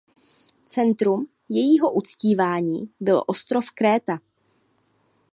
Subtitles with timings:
[0.65, 4.19] Centrum jejího uctívání byl ostrov Kréta.